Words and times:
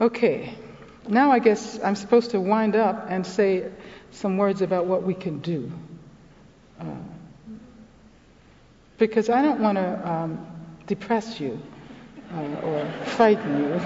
Okay, 0.00 0.52
now 1.08 1.30
I 1.30 1.38
guess 1.38 1.78
I'm 1.84 1.94
supposed 1.94 2.32
to 2.32 2.40
wind 2.40 2.74
up 2.74 3.06
and 3.08 3.24
say 3.24 3.70
some 4.10 4.36
words 4.36 4.60
about 4.60 4.86
what 4.86 5.04
we 5.04 5.14
can 5.14 5.38
do. 5.38 5.70
Uh, 6.80 6.84
because 8.98 9.30
I 9.30 9.40
don't 9.40 9.60
want 9.60 9.76
to 9.78 10.10
um, 10.10 10.46
depress 10.86 11.38
you 11.38 11.60
uh, 12.34 12.66
or 12.66 12.92
frighten 13.06 13.58
you. 13.58 13.80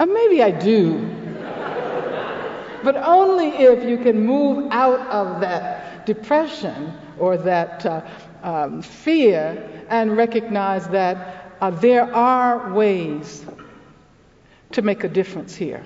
or 0.00 0.06
maybe 0.06 0.42
I 0.42 0.50
do. 0.50 0.98
but 2.82 2.96
only 2.96 3.48
if 3.48 3.84
you 3.84 3.98
can 3.98 4.24
move 4.24 4.68
out 4.72 5.00
of 5.08 5.42
that 5.42 6.06
depression 6.06 6.94
or 7.18 7.36
that 7.36 7.84
uh, 7.84 8.00
um, 8.42 8.80
fear 8.80 9.84
and 9.90 10.16
recognize 10.16 10.88
that 10.88 11.41
uh, 11.62 11.70
there 11.70 12.12
are 12.12 12.72
ways 12.72 13.46
to 14.72 14.82
make 14.82 15.04
a 15.04 15.08
difference 15.08 15.54
here. 15.54 15.84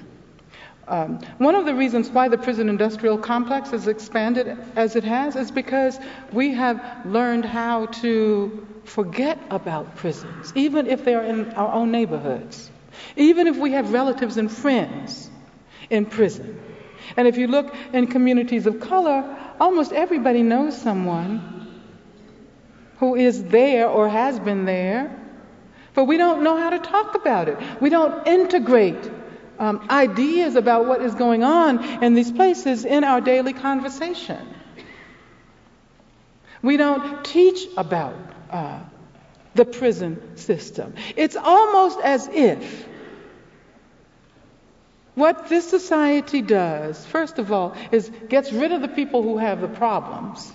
Um, 0.89 1.19
one 1.37 1.55
of 1.55 1.67
the 1.67 1.75
reasons 1.75 2.09
why 2.09 2.29
the 2.29 2.39
prison 2.39 2.71
industrial 2.71 3.19
complex 3.19 3.73
has 3.73 3.87
expanded 3.87 4.57
as 4.75 4.97
it 4.97 5.05
has 5.05 5.37
is 5.37 5.51
because 5.51 5.99
we 6.33 6.55
have 6.55 7.05
learned 7.05 7.45
how 7.45 7.87
to 7.87 8.67
forget 8.85 9.39
about 9.51 9.97
prisons, 9.97 10.51
even 10.55 10.87
if 10.87 11.05
they 11.05 11.15
are 11.15 11.25
in 11.25 11.53
our 11.53 11.75
own 11.75 11.91
neighborhoods, 11.91 12.71
even 13.17 13.47
if 13.47 13.59
we 13.59 13.73
have 13.73 13.93
relatives 13.93 14.39
and 14.39 14.51
friends 14.51 15.29
in 15.91 16.07
prison. 16.07 16.59
And 17.19 17.29
if 17.29 17.37
you 17.37 17.49
look 17.49 17.75
in 17.93 18.07
communities 18.07 18.67
of 18.67 18.81
color, 18.81 19.37
almost 19.61 19.93
everybody 19.93 20.43
knows 20.43 20.81
someone 20.81 21.83
who 22.99 23.15
is 23.15 23.45
there 23.45 23.89
or 23.89 24.09
has 24.09 24.41
been 24.41 24.65
there, 24.65 25.26
but 25.97 26.05
we 26.05 26.19
don't 26.19 26.45
know 26.45 26.59
how 26.59 26.71
to 26.71 26.79
talk 26.79 27.15
about 27.15 27.49
it. 27.49 27.59
We 27.81 27.89
don't 27.89 28.29
integrate 28.29 29.11
um, 29.59 29.87
ideas 29.89 30.55
about 30.55 30.85
what 30.87 31.01
is 31.01 31.15
going 31.15 31.43
on 31.43 32.05
in 32.05 32.13
these 32.13 32.31
places 32.31 32.85
in 32.85 33.03
our 33.03 33.23
daily 33.23 33.55
conversation. 33.55 34.47
We 36.63 36.77
don't 36.77 37.25
teach 37.25 37.67
about 37.79 38.15
uh, 38.51 38.81
the 39.55 39.65
prison 39.65 40.37
system. 40.37 40.95
It's 41.17 41.37
almost 41.37 41.99
as 42.01 42.29
if 42.29 42.87
what 45.15 45.49
this 45.49 45.67
society 45.67 46.43
does, 46.43 47.07
first 47.07 47.39
of 47.39 47.51
all, 47.51 47.75
is 47.91 48.11
gets 48.29 48.53
rid 48.53 48.73
of 48.73 48.83
the 48.83 48.89
people 48.89 49.23
who 49.23 49.39
have 49.39 49.63
the 49.63 49.69
problems, 49.69 50.53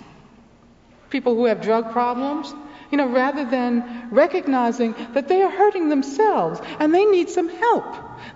people 1.12 1.36
who 1.36 1.44
have 1.44 1.60
drug 1.60 1.92
problems, 1.92 2.52
you 2.90 2.96
know, 2.98 3.06
rather 3.06 3.44
than 3.44 4.08
recognizing 4.10 4.94
that 5.12 5.28
they 5.28 5.42
are 5.42 5.50
hurting 5.50 5.90
themselves 5.90 6.60
and 6.80 6.92
they 6.92 7.04
need 7.04 7.28
some 7.28 7.48
help. 7.48 7.86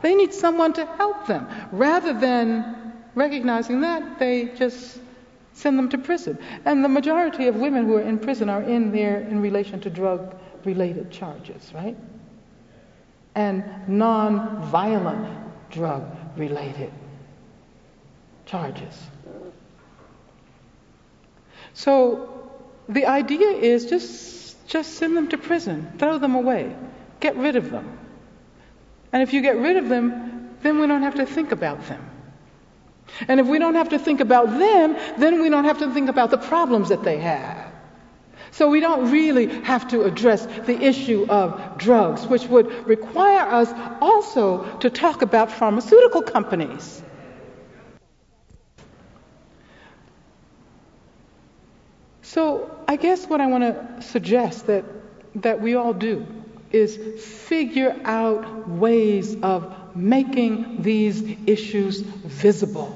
They 0.02 0.14
need 0.14 0.32
someone 0.32 0.74
to 0.74 0.84
help 0.84 1.27
them. 1.27 1.48
Rather 1.72 2.12
than 2.12 2.92
recognizing 3.14 3.80
that, 3.80 4.19
they 4.19 4.47
just 4.54 5.00
send 5.54 5.78
them 5.78 5.88
to 5.88 5.98
prison. 5.98 6.38
And 6.66 6.84
the 6.84 6.88
majority 6.88 7.47
of 7.48 7.56
women 7.56 7.86
who 7.86 7.97
are 7.97 8.02
in 8.02 8.19
prison 8.19 8.50
are 8.50 8.62
in 8.62 8.92
there 8.92 9.20
in 9.20 9.41
relation 9.41 9.80
to 9.80 9.91
drug 9.91 10.36
related 10.64 11.10
charges, 11.10 11.72
right? 11.74 11.97
And 13.34 13.64
non 13.88 14.62
violent 14.64 15.27
drug 15.70 16.04
related 16.36 16.92
charges. 18.44 19.02
So 21.72 22.45
the 22.89 23.06
idea 23.06 23.48
is 23.48 23.87
just 23.87 24.37
just 24.67 24.95
send 24.95 25.17
them 25.17 25.29
to 25.29 25.39
prison, 25.39 25.92
throw 25.98 26.19
them 26.19 26.34
away, 26.34 26.75
get 27.20 27.37
rid 27.37 27.56
of 27.56 27.70
them. 27.70 27.98
And 29.12 29.23
if 29.23 29.33
you 29.33 29.41
get 29.41 29.56
rid 29.56 29.77
of 29.77 29.89
them, 29.89 30.56
then 30.62 30.81
we 30.81 30.87
don't 30.87 31.03
have 31.03 31.15
to 31.17 31.27
think 31.27 31.53
about 31.53 31.87
them. 31.87 32.11
And 33.28 33.39
if 33.39 33.47
we 33.47 33.59
don't 33.59 33.77
have 33.77 33.91
to 33.91 33.98
think 33.98 34.20
about 34.20 34.59
them, 34.59 34.97
then 35.19 35.41
we 35.41 35.48
don't 35.48 35.65
have 35.65 35.78
to 35.78 35.93
think 35.95 36.09
about 36.09 36.31
the 36.31 36.38
problems 36.38 36.88
that 36.88 37.05
they 37.05 37.19
have. 37.19 37.72
So 38.50 38.69
we 38.69 38.81
don't 38.81 39.10
really 39.10 39.47
have 39.62 39.89
to 39.89 40.03
address 40.03 40.47
the 40.47 40.81
issue 40.83 41.27
of 41.28 41.78
drugs, 41.78 42.27
which 42.27 42.47
would 42.47 42.87
require 42.87 43.41
us 43.41 43.72
also 44.00 44.78
to 44.78 44.91
talk 44.91 45.22
about 45.22 45.53
pharmaceutical 45.53 46.22
companies. 46.22 47.03
So 52.36 52.70
I 52.86 52.97
guess 52.97 53.24
what 53.24 53.41
I 53.41 53.47
want 53.47 53.64
to 53.64 54.02
suggest 54.02 54.66
that, 54.66 54.84
that 55.36 55.62
we 55.62 55.74
all 55.74 55.94
do 55.94 56.26
is 56.70 56.94
figure 57.48 57.98
out 58.04 58.69
ways 58.69 59.34
of 59.42 59.97
making 59.97 60.82
these 60.82 61.22
issues 61.47 62.02
visible. 62.02 62.94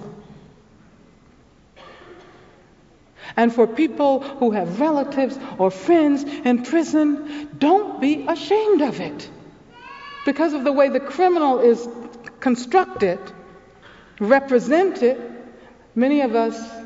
And 3.35 3.51
for 3.51 3.67
people 3.67 4.21
who 4.21 4.51
have 4.51 4.79
relatives 4.79 5.39
or 5.57 5.71
friends 5.71 6.23
in 6.23 6.63
prison, 6.63 7.49
don't 7.57 7.99
be 7.99 8.27
ashamed 8.27 8.83
of 8.83 9.01
it. 9.01 9.31
Because 10.27 10.53
of 10.53 10.65
the 10.65 10.73
way 10.73 10.91
the 10.91 11.01
criminal 11.01 11.61
is 11.61 11.89
constructed, 12.41 13.19
represented, 14.19 15.17
many 15.95 16.21
of 16.21 16.35
us 16.35 16.80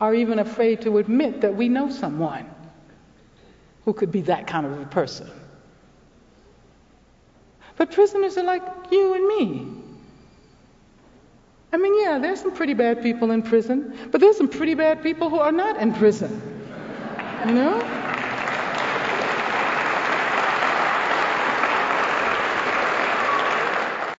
are 0.00 0.14
even 0.14 0.38
afraid 0.38 0.82
to 0.82 0.98
admit 0.98 1.40
that 1.40 1.54
we 1.54 1.68
know 1.68 1.90
someone 1.90 2.48
who 3.84 3.92
could 3.92 4.12
be 4.12 4.20
that 4.22 4.46
kind 4.46 4.66
of 4.66 4.80
a 4.80 4.86
person. 4.86 5.30
But 7.76 7.92
prisoners 7.92 8.36
are 8.36 8.44
like 8.44 8.62
you 8.90 9.14
and 9.14 9.26
me. 9.26 9.78
I 11.72 11.76
mean, 11.76 12.00
yeah, 12.02 12.18
there's 12.18 12.40
some 12.40 12.52
pretty 12.52 12.74
bad 12.74 13.02
people 13.02 13.30
in 13.30 13.42
prison, 13.42 13.96
but 14.10 14.20
there's 14.20 14.36
some 14.36 14.48
pretty 14.48 14.74
bad 14.74 15.02
people 15.02 15.30
who 15.30 15.38
are 15.38 15.52
not 15.52 15.80
in 15.80 15.92
prison. 15.94 16.42
You 17.46 17.52
know? 17.52 18.17